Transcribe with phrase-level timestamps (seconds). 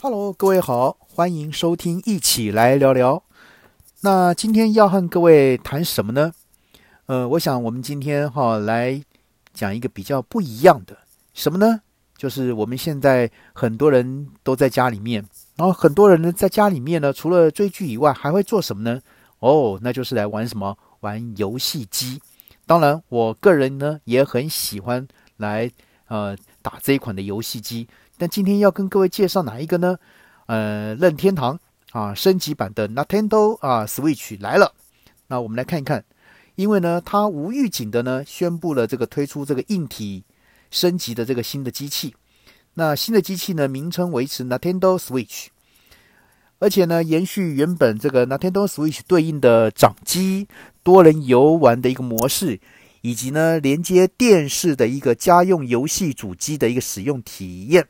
[0.00, 3.20] Hello，各位好，欢迎收听，一起来聊聊。
[4.02, 6.32] 那今天要和各位谈什么呢？
[7.06, 9.02] 呃，我想我们今天哈来
[9.52, 10.96] 讲一个比较不一样的
[11.34, 11.80] 什么呢？
[12.16, 15.26] 就是我们现在很多人都在家里面，
[15.56, 19.02] 然后很多人呢在家里面呢，除了追剧以外，还会做什么呢？
[19.40, 20.78] 哦，那就是来玩什么？
[21.00, 22.22] 玩游戏机。
[22.66, 25.08] 当然，我个人呢也很喜欢
[25.38, 25.68] 来
[26.06, 27.88] 呃打这一款的游戏机。
[28.18, 29.96] 但今天要跟各位介绍哪一个呢？
[30.46, 31.58] 呃，任天堂
[31.92, 34.74] 啊，升级版的 Nintendo 啊 Switch 来了。
[35.28, 36.04] 那我们来看一看，
[36.56, 40.24] 因为呢，它无预警的呢宣布了这个推出这个硬体
[40.70, 42.14] 升级的这个新的机器。
[42.74, 45.46] 那新的机器呢，名称维持 Nintendo Switch，
[46.58, 50.48] 而且呢，延续原本这个 Nintendo Switch 对应的掌机、
[50.82, 52.60] 多人游玩的一个模式。
[53.00, 57.86] 以及呢，连接电视的一个家用游戏主机的一个使用体验。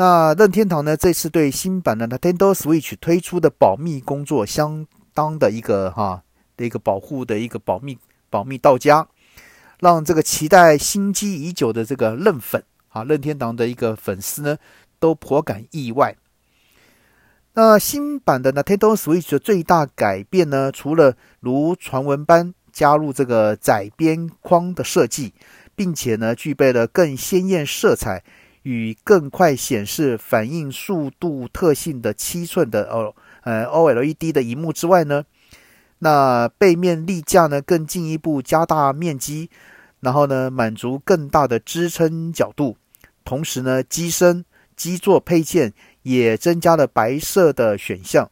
[0.00, 6.22] 那任天堂呢，这次对新版的 Nintendo Switch 推出的保密工作相当的一个哈
[6.56, 7.98] 的一个保护的一个保密
[8.30, 9.08] 保密到家，
[9.80, 14.56] 让这个期待心机已久的这个任粉啊，任天堂的一个粉丝呢，
[15.00, 16.14] 都颇感意外。
[17.54, 25.34] 那新版的 Nintendo Switch 的最大改变呢，除了如传闻般加入这个窄边框的设计，
[25.74, 28.22] 并且呢，具备了更鲜艳色彩。
[28.68, 35.24] 与更快显示反应速度特性的七寸的哦呃 OLED 的荧幕之外呢，
[36.00, 39.48] 那背面立架呢更进一步加大面积，
[40.00, 42.76] 然后呢满足更大的支撑角度，
[43.24, 44.44] 同时呢机身
[44.76, 45.72] 基座配件
[46.02, 48.30] 也增加了白色的选项。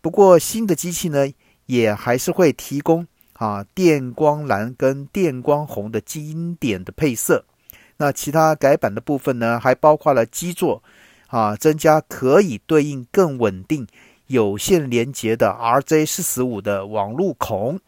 [0.00, 1.30] 不过新的机器呢
[1.66, 7.44] 也还是会提供啊电光蓝跟电光红的经典的配色。
[7.98, 10.82] 那其他改版的部分呢，还包括了基座，
[11.28, 13.86] 啊，增加可以对应更稳定
[14.26, 17.80] 有线连接的 RJ 四十五的网路孔。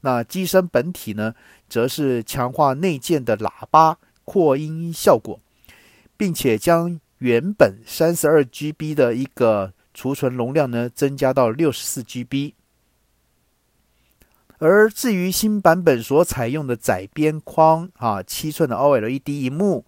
[0.00, 1.34] 那机身本体呢，
[1.68, 5.38] 则是强化内建的喇叭扩音效果，
[6.16, 12.52] 并且将原本三十二 GB 的一个储存容量呢，增加到六十四 GB。
[14.58, 19.84] 而至于新版本所采用的窄边框啊七寸的 OLED 荧幕，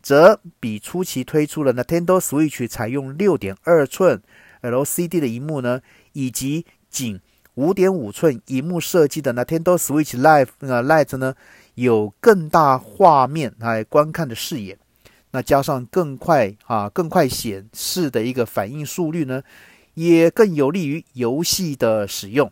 [0.00, 4.22] 则比初期推出的 Nintendo Switch 采用六点二寸
[4.62, 5.80] LCD 的荧幕呢，
[6.12, 7.20] 以及仅
[7.54, 11.34] 五点五寸荧幕设计的 Nintendo Switch Live 呃 Lite 呢，
[11.74, 14.78] 有更大画面来观看的视野，
[15.32, 19.42] 那加上更快啊更快显示的一个反应速率呢，
[19.94, 22.50] 也更有利于游戏的使用。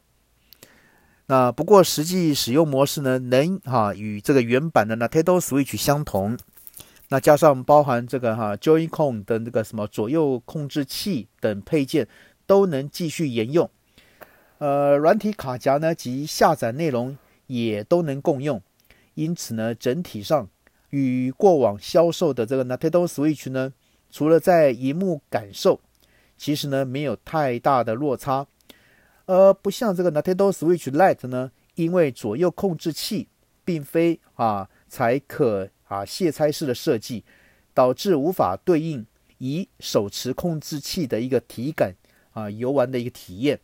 [1.26, 6.36] 那不过实际使用模式呢，能哈与这个原版的 Nintendo Switch 相同。
[7.08, 12.06] 那加上包含这个哈 Joy-Con 的那个什么左右控制器等配件，
[12.46, 13.70] 都能继续沿用。
[14.58, 18.60] 呃，软体卡夹呢及下载内容也都能共用。
[19.14, 20.48] 因此呢，整体上
[20.90, 23.72] 与过往销售的这个 Nintendo Switch 呢，
[24.10, 25.80] 除了在荧幕感受，
[26.36, 28.46] 其实呢没有太大的落差。
[29.26, 33.26] 而不像这个 Nintendo Switch Lite 呢，因为左右控制器
[33.64, 37.24] 并非啊才可啊卸拆式的设计，
[37.72, 39.06] 导致无法对应
[39.38, 41.94] 以手持控制器的一个体感
[42.32, 43.58] 啊游玩的一个体验。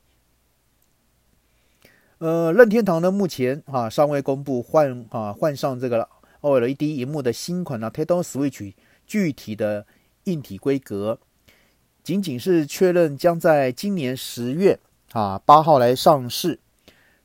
[2.19, 6.09] 呃，任天堂呢目前啊尚未公布换啊换上这个
[6.41, 8.72] OLED 荧幕的新款 Nintendo Switch
[9.06, 9.87] 具体的
[10.25, 11.19] 硬体规格，
[12.03, 14.78] 仅仅是确认将在今年十月。
[15.12, 16.60] 啊，八号来上市，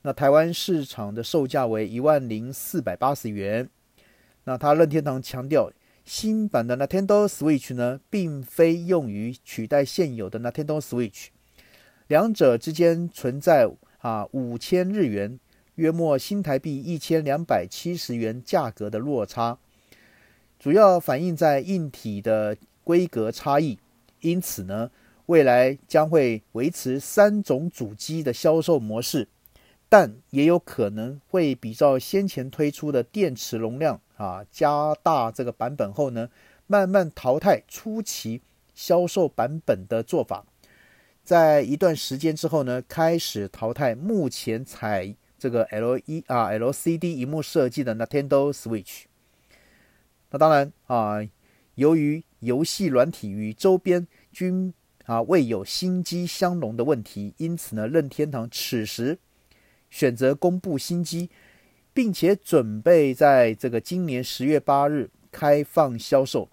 [0.01, 3.69] 那台湾市场的售价为一万零四百八十元。
[4.45, 5.71] 那他任天堂强调，
[6.03, 11.27] 新版的 Nintendo Switch 呢，并非用于取代现有的 Nintendo Switch，
[12.07, 13.69] 两者之间存在
[13.99, 15.39] 啊五千日元，
[15.75, 19.59] 约莫新台币一千两百七十元价格的落差，
[20.57, 23.77] 主要反映在硬体的规格差异。
[24.21, 24.89] 因此呢。
[25.27, 29.27] 未来将会维持三种主机的销售模式，
[29.89, 36.29] 但也有可能会比照先前推出的电池容量啊加大这个版本后呢，
[36.67, 38.41] 慢慢淘汰初期
[38.73, 40.45] 销售版本的做法，
[41.23, 49.03] 在一段时间之后呢，开始淘汰目前采这个 L 一啊 LCD 荧幕设计的 Nintendo Switch。
[50.29, 51.17] 那当然啊，
[51.75, 54.73] 由于游戏软体与周边均
[55.05, 59.17] 啊，未有新机相容的问题，因此呢，任天堂此时
[59.89, 61.29] 选择公布新机，
[61.93, 66.49] 并且准备在这个今年十月八日开放销售，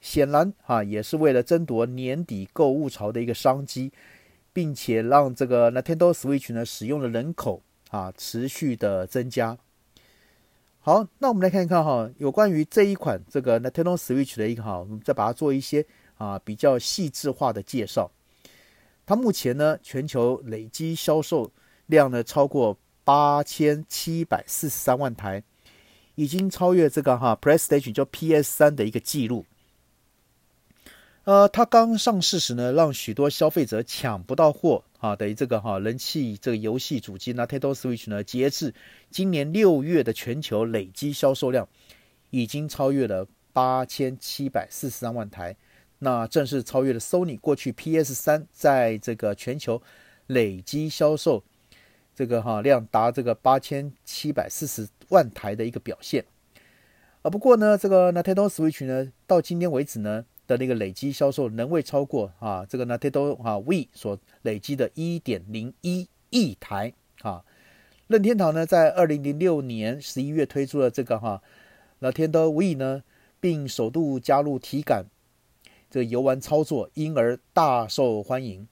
[0.00, 3.90] 显然啊，也是为了争夺年底购物潮的一个商机，
[4.52, 9.56] 并且让这个 Nintendo Switch 呢使用的人口啊持续的增加。
[10.80, 15.84] 好，那我们来看一看哈，有关于这一款这个 Nintendo Switch 的一个哈，我们再把它做一些
[16.16, 18.10] 啊比较细致化的介绍。
[19.04, 21.52] 它目前呢，全球累计销售
[21.86, 25.42] 量呢超过八千七百四十三万台。
[26.18, 29.44] 已经超越这个哈 PlayStation 叫 PS 三的一个记录。
[31.24, 35.14] 呃，它刚上市时呢，让许多消费者抢不到货啊。
[35.14, 38.72] 等于这个哈人气这个游戏主机 Nintendo Switch 呢，截至
[39.10, 41.68] 今年六月的全球累计销售量
[42.30, 45.54] 已经超越了八千七百四十三万台，
[45.98, 49.82] 那正式超越了 Sony 过去 PS 三在这个全球
[50.26, 51.42] 累计销售。
[52.14, 56.24] 这个哈量达这个八千七百四十万台的一个表现，
[57.20, 67.44] 啊不过呢，这个 Nintendo Switch 呢到今天为止呢的那个累积销售仍未超过啊这个 Nintendo 啊 We 所累积的一点零一亿台啊。
[68.06, 71.42] 任天堂呢在二零零六年十一月推出了这个哈
[72.00, 73.02] Nintendo We 呢，
[73.38, 75.04] 并首度加入体感
[75.96, 78.68] 这个游玩操作，因而大受欢迎。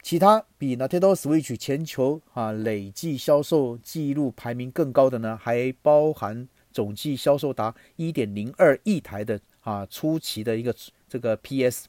[0.00, 10.74] 其他比 Nintendo Switch 全球啊累计销售记录排名更高的呢，还包含总计销售达1.02亿台的啊初期的一个
[11.06, 11.84] 这个 PS，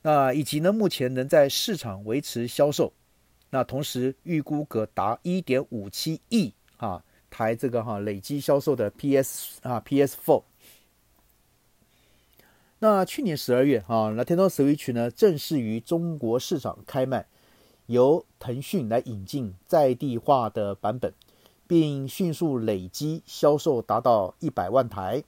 [0.00, 2.90] 那以及呢目前仍在市场维持销售，
[3.50, 10.42] 那同时预估可达1.57亿啊台这个哈累计销售的 PS 啊 PS4。
[12.82, 17.26] 那去年十二月啊那《天刀 Switch 呢正式于中国市场开卖，
[17.84, 21.12] 由腾讯来引进在地化的版本，
[21.66, 25.22] 并迅速累积销售达到一百万台。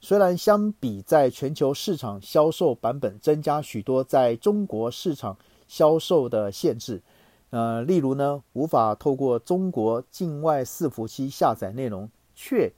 [0.00, 5.36] 虽然相比在全球市场销售版本增加许多在中国市场
[5.68, 7.02] 销售的限制，
[7.50, 12.72] 呃，例如呢无法透过中国境外伺服器下载内容，却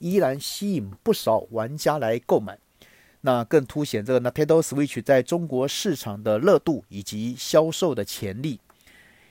[0.00, 2.58] 依然吸引不少玩家来购买。
[3.26, 8.60] 那更凸显这个 Nintendo Switch 在中国市场的热度以及销售的潜力。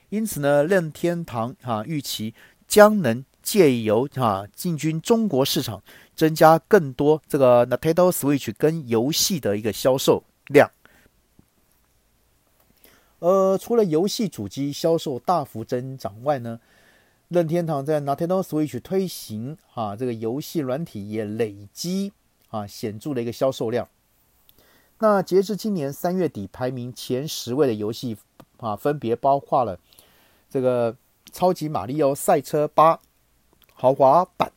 [0.09, 2.33] 因此呢，任天堂哈预期
[2.67, 5.83] 将能借由哈进军中国市场，
[6.15, 10.71] 增加更多这个 Nintendo Switch 跟游戏的一个销售量。
[13.19, 16.59] 呃，除了游戏主机销售大幅增长外呢，
[17.27, 22.11] 任天堂在 Nintendo Switch 推行哈这个游戏软体也累积。
[22.53, 23.89] 啊，显著的一个销售量。
[24.99, 28.15] 那截至今年三月底，排名前十位的游戏
[28.57, 29.79] 啊，分别包括了
[30.51, 30.93] 这个
[31.31, 32.97] 《超级马里奥赛车八》
[33.73, 34.51] 豪华版，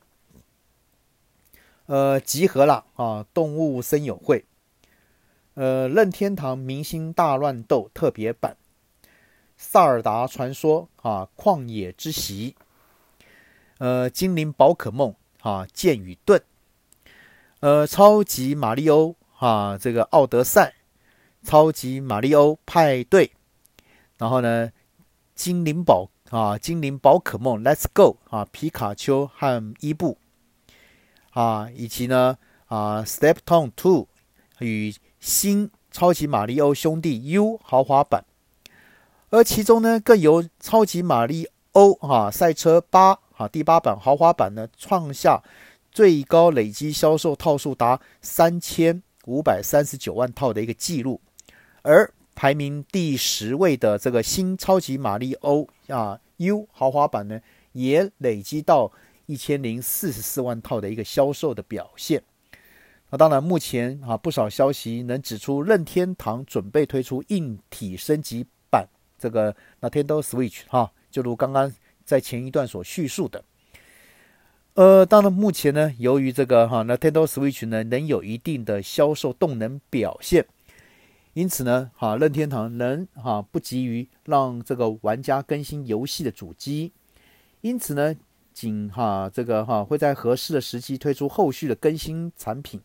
[1.87, 4.41] 呃，集合了啊，《动物森友会》，
[5.55, 8.59] 呃，《任天堂明星大乱斗》特别版，
[9.57, 12.55] 《萨尔达传说》啊，《旷野之息》，
[13.79, 15.15] 呃，《精灵宝可梦》
[15.49, 16.39] 啊，《剑与盾》。
[17.67, 20.75] 呃，超级马里奥啊，这个奥德赛，
[21.43, 23.33] 超级马里奥派对，
[24.19, 24.71] 然后呢，
[25.35, 30.17] 精灵宝啊，精灵宝可梦，Let's Go 啊，皮卡丘和伊布
[31.33, 34.07] 啊，以及呢啊，Step Town Two
[34.61, 38.25] 与新超级马里奥兄弟 U 豪华版，
[39.31, 45.43] 而其中呢，更由超级马里奥啊赛车八啊第八版豪华版呢创下。
[45.97, 51.19] 最高累计销售套数达三千五百三十九万套的一个记录，
[51.81, 57.41] 而排名第十位的这个新超级马里欧啊 U 豪华版呢，
[57.73, 58.93] 也累积到
[59.25, 62.23] 一千零四十四万套的一个销售的表现。
[63.09, 68.87] 那当然，目前啊不少消息能指出，任天堂准备推出硬体升级版
[69.19, 71.73] 这个 Nintendo Switch 哈，就如刚刚
[72.05, 73.43] 在前一段所叙述的。
[74.77, 80.45] 呃，当然，目前呢，由于这个哈，Nintendo Switch 呢能有一定的销售动能表现，
[81.33, 86.93] 因此呢，哈，任天堂能哈不急于让这个玩家更新游戏的主机，
[87.63, 88.15] 因此呢，
[88.53, 92.79] 仅哈这个哈会在合适的时期推出后续的更新产品。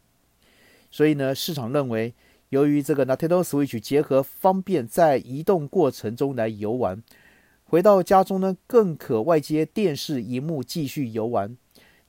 [0.90, 2.14] 所以呢，市场认为，
[2.48, 7.04] 由于这个 Nintendo Switch 结合方便在移动过程中来游玩，
[7.66, 11.58] 回到家中呢更可外接电视荧幕继续游玩。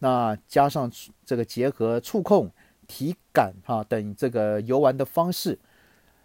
[0.02, 0.90] 那加上
[1.24, 2.50] 这个结合触控、
[2.88, 5.56] 体感哈等这个游玩的方式，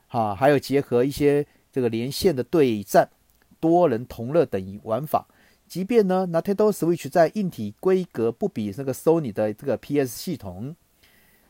[0.07, 3.07] 哈，还有结合一些这个连线的对战、
[3.59, 5.27] 多人同乐等玩法，
[5.67, 10.75] 即便呢，Nintendo Switch 在硬体规格不比那个 Sony 的这个 PS 系统，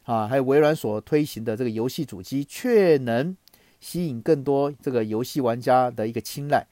[0.04, 3.38] 啊，还有微软所推行的这个游戏主机，却能
[3.80, 6.68] 吸引更多这个游戏玩家的一个青睐，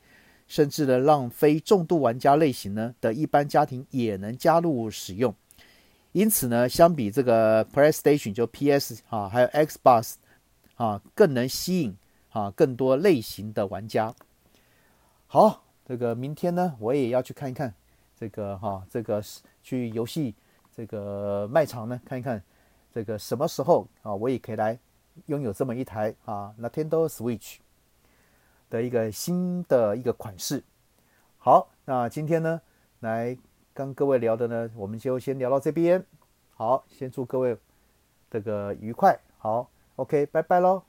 [0.49, 5.33] 甚至呢，让非重度玩家类型呢的一般家庭也能加入使用。
[6.15, 10.13] 因此呢，相比这个 PlayStation 就 PS 啊，还有 Xbox
[10.75, 11.93] 啊，更能吸引
[12.29, 14.15] 啊更多类型的玩家。
[15.27, 17.73] 好，这个明天呢，我也要去看一看
[18.17, 19.21] 这个哈，这个
[19.61, 20.33] 去游戏
[20.73, 22.41] 这个卖场呢看一看。
[22.93, 24.79] 这个什么时候啊，我也可以来
[25.25, 27.57] 拥有这么一台啊 Nintendo Switch
[28.69, 30.63] 的一个新的一个款式。
[31.37, 32.61] 好，那今天呢，
[33.01, 33.37] 来
[33.75, 36.03] 跟各位聊的呢，我们就先聊到这边。
[36.55, 37.57] 好，先祝各位
[38.31, 39.19] 这个愉快。
[39.37, 40.81] 好，OK，拜拜喽。